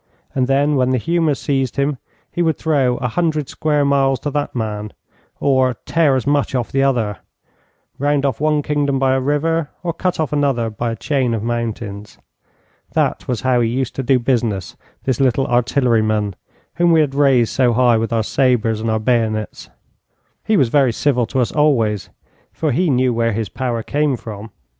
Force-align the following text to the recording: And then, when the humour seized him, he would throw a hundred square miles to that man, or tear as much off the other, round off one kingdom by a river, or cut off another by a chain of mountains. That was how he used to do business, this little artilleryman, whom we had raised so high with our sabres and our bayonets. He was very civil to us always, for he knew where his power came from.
And 0.33 0.47
then, 0.47 0.77
when 0.77 0.89
the 0.89 0.97
humour 0.97 1.35
seized 1.35 1.75
him, 1.75 1.99
he 2.31 2.41
would 2.41 2.57
throw 2.57 2.97
a 2.97 3.07
hundred 3.09 3.49
square 3.49 3.85
miles 3.85 4.19
to 4.21 4.31
that 4.31 4.55
man, 4.55 4.93
or 5.39 5.75
tear 5.85 6.15
as 6.15 6.25
much 6.25 6.55
off 6.55 6.71
the 6.71 6.81
other, 6.81 7.17
round 7.99 8.25
off 8.25 8.41
one 8.41 8.63
kingdom 8.63 8.97
by 8.97 9.13
a 9.13 9.19
river, 9.19 9.69
or 9.83 9.93
cut 9.93 10.19
off 10.19 10.33
another 10.33 10.71
by 10.71 10.91
a 10.93 10.95
chain 10.95 11.35
of 11.35 11.43
mountains. 11.43 12.17
That 12.93 13.27
was 13.27 13.41
how 13.41 13.61
he 13.61 13.69
used 13.69 13.93
to 13.93 14.01
do 14.01 14.17
business, 14.17 14.75
this 15.03 15.19
little 15.19 15.45
artilleryman, 15.45 16.35
whom 16.77 16.91
we 16.91 16.99
had 17.01 17.13
raised 17.13 17.53
so 17.53 17.73
high 17.73 17.97
with 17.97 18.11
our 18.11 18.23
sabres 18.23 18.81
and 18.81 18.89
our 18.89 18.99
bayonets. 18.99 19.69
He 20.43 20.57
was 20.57 20.69
very 20.69 20.91
civil 20.93 21.27
to 21.27 21.41
us 21.41 21.51
always, 21.51 22.09
for 22.51 22.71
he 22.71 22.89
knew 22.89 23.13
where 23.13 23.33
his 23.33 23.49
power 23.49 23.83
came 23.83 24.15
from. 24.17 24.49